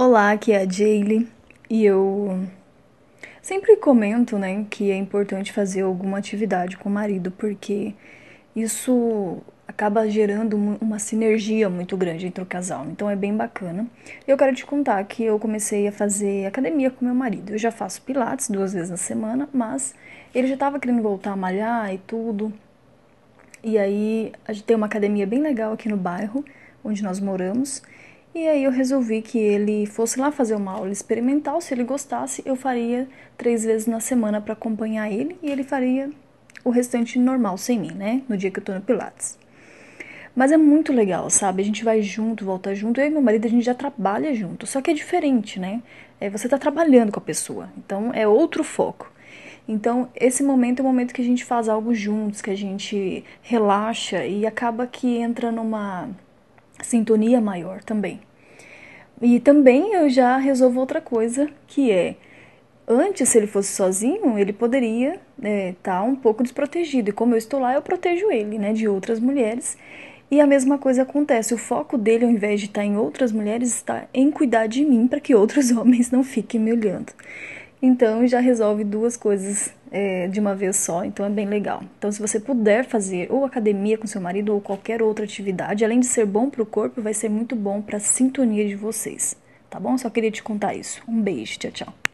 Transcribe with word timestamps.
Olá, 0.00 0.30
aqui 0.30 0.52
é 0.52 0.58
a 0.58 0.64
Jaylee 0.64 1.26
e 1.68 1.84
eu 1.84 2.46
sempre 3.42 3.74
comento, 3.78 4.38
né, 4.38 4.64
que 4.70 4.92
é 4.92 4.96
importante 4.96 5.52
fazer 5.52 5.80
alguma 5.80 6.18
atividade 6.18 6.76
com 6.76 6.88
o 6.88 6.92
marido 6.92 7.32
porque 7.32 7.96
isso 8.54 9.38
acaba 9.66 10.08
gerando 10.08 10.56
uma 10.80 11.00
sinergia 11.00 11.68
muito 11.68 11.96
grande 11.96 12.28
entre 12.28 12.40
o 12.40 12.46
casal, 12.46 12.86
então 12.88 13.10
é 13.10 13.16
bem 13.16 13.36
bacana. 13.36 13.88
Eu 14.24 14.36
quero 14.36 14.54
te 14.54 14.64
contar 14.64 15.02
que 15.02 15.24
eu 15.24 15.36
comecei 15.36 15.88
a 15.88 15.90
fazer 15.90 16.46
academia 16.46 16.92
com 16.92 17.04
meu 17.04 17.14
marido. 17.14 17.54
Eu 17.54 17.58
já 17.58 17.72
faço 17.72 18.00
pilates 18.02 18.48
duas 18.48 18.72
vezes 18.72 18.90
na 18.90 18.96
semana, 18.96 19.48
mas 19.52 19.96
ele 20.32 20.46
já 20.46 20.54
estava 20.54 20.78
querendo 20.78 21.02
voltar 21.02 21.32
a 21.32 21.36
malhar 21.36 21.92
e 21.92 21.98
tudo. 21.98 22.52
E 23.64 23.76
aí 23.76 24.30
a 24.46 24.52
gente 24.52 24.64
tem 24.64 24.76
uma 24.76 24.86
academia 24.86 25.26
bem 25.26 25.40
legal 25.40 25.72
aqui 25.72 25.88
no 25.88 25.96
bairro 25.96 26.44
onde 26.84 27.02
nós 27.02 27.18
moramos. 27.18 27.82
E 28.34 28.46
aí 28.46 28.64
eu 28.64 28.70
resolvi 28.70 29.22
que 29.22 29.38
ele 29.38 29.86
fosse 29.86 30.20
lá 30.20 30.30
fazer 30.30 30.54
uma 30.54 30.72
aula 30.72 30.90
experimental, 30.90 31.60
se 31.60 31.74
ele 31.74 31.82
gostasse, 31.82 32.42
eu 32.44 32.54
faria 32.54 33.08
três 33.36 33.64
vezes 33.64 33.86
na 33.86 34.00
semana 34.00 34.40
para 34.40 34.52
acompanhar 34.52 35.10
ele 35.10 35.36
e 35.42 35.50
ele 35.50 35.64
faria 35.64 36.10
o 36.64 36.70
restante 36.70 37.18
normal 37.18 37.56
sem 37.56 37.78
mim, 37.78 37.92
né? 37.92 38.22
No 38.28 38.36
dia 38.36 38.50
que 38.50 38.58
eu 38.58 38.64
tô 38.64 38.72
no 38.72 38.80
Pilates. 38.80 39.38
Mas 40.36 40.52
é 40.52 40.56
muito 40.56 40.92
legal, 40.92 41.28
sabe? 41.30 41.62
A 41.62 41.64
gente 41.64 41.82
vai 41.82 42.00
junto, 42.00 42.44
volta 42.44 42.74
junto. 42.74 43.00
Eu 43.00 43.06
e 43.06 43.10
meu 43.10 43.22
marido, 43.22 43.46
a 43.46 43.50
gente 43.50 43.64
já 43.64 43.74
trabalha 43.74 44.32
junto. 44.34 44.66
Só 44.66 44.80
que 44.80 44.90
é 44.90 44.94
diferente, 44.94 45.58
né? 45.58 45.82
É, 46.20 46.30
você 46.30 46.48
tá 46.48 46.58
trabalhando 46.58 47.10
com 47.10 47.18
a 47.18 47.22
pessoa. 47.22 47.68
Então 47.76 48.12
é 48.14 48.28
outro 48.28 48.62
foco. 48.62 49.10
Então, 49.66 50.08
esse 50.14 50.42
momento 50.42 50.78
é 50.78 50.82
o 50.82 50.84
momento 50.86 51.12
que 51.12 51.20
a 51.20 51.24
gente 51.24 51.44
faz 51.44 51.68
algo 51.68 51.92
juntos, 51.92 52.40
que 52.40 52.50
a 52.50 52.56
gente 52.56 53.24
relaxa 53.42 54.24
e 54.24 54.46
acaba 54.46 54.86
que 54.86 55.16
entra 55.16 55.50
numa 55.52 56.08
sintonia 56.82 57.40
maior 57.40 57.82
também. 57.82 58.20
E 59.20 59.40
também 59.40 59.94
eu 59.94 60.08
já 60.08 60.36
resolvo 60.36 60.80
outra 60.80 61.00
coisa, 61.00 61.48
que 61.66 61.90
é 61.90 62.16
antes, 62.86 63.28
se 63.28 63.36
ele 63.38 63.46
fosse 63.46 63.72
sozinho, 63.72 64.38
ele 64.38 64.52
poderia 64.52 65.14
estar 65.14 65.22
né, 65.38 65.74
tá 65.82 66.02
um 66.02 66.16
pouco 66.16 66.42
desprotegido. 66.42 67.10
E 67.10 67.12
como 67.12 67.34
eu 67.34 67.38
estou 67.38 67.60
lá, 67.60 67.74
eu 67.74 67.82
protejo 67.82 68.30
ele, 68.30 68.58
né, 68.58 68.72
de 68.72 68.88
outras 68.88 69.20
mulheres. 69.20 69.76
E 70.30 70.40
a 70.40 70.46
mesma 70.46 70.78
coisa 70.78 71.02
acontece. 71.02 71.54
O 71.54 71.58
foco 71.58 71.98
dele, 71.98 72.24
ao 72.24 72.30
invés 72.30 72.60
de 72.60 72.66
estar 72.66 72.84
em 72.84 72.96
outras 72.96 73.32
mulheres, 73.32 73.74
está 73.74 74.06
em 74.12 74.30
cuidar 74.30 74.66
de 74.66 74.84
mim 74.84 75.06
para 75.06 75.20
que 75.20 75.34
outros 75.34 75.70
homens 75.76 76.10
não 76.10 76.22
fiquem 76.22 76.60
me 76.60 76.72
olhando. 76.72 77.12
Então 77.80 78.26
já 78.26 78.40
resolve 78.40 78.84
duas 78.84 79.16
coisas 79.16 79.72
é, 79.90 80.28
de 80.28 80.40
uma 80.40 80.54
vez 80.54 80.76
só, 80.76 81.04
então 81.04 81.24
é 81.24 81.30
bem 81.30 81.46
legal. 81.46 81.82
Então, 81.98 82.10
se 82.10 82.20
você 82.20 82.38
puder 82.38 82.84
fazer 82.84 83.30
ou 83.30 83.44
academia 83.44 83.98
com 83.98 84.06
seu 84.06 84.20
marido 84.20 84.54
ou 84.54 84.60
qualquer 84.60 85.02
outra 85.02 85.24
atividade, 85.24 85.84
além 85.84 86.00
de 86.00 86.06
ser 86.06 86.26
bom 86.26 86.50
para 86.50 86.62
o 86.62 86.66
corpo, 86.66 87.02
vai 87.02 87.14
ser 87.14 87.28
muito 87.28 87.54
bom 87.56 87.80
para 87.80 87.96
a 87.96 88.00
sintonia 88.00 88.66
de 88.66 88.74
vocês. 88.74 89.36
Tá 89.70 89.78
bom? 89.78 89.96
Só 89.98 90.08
queria 90.08 90.30
te 90.30 90.42
contar 90.42 90.74
isso. 90.74 91.02
Um 91.06 91.20
beijo, 91.20 91.58
tchau, 91.58 91.70
tchau. 91.70 92.07